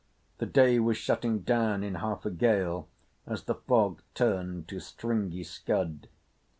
[0.39, 2.87] The day was shutting down in half a gale
[3.27, 6.07] as the fog turned to stringy scud.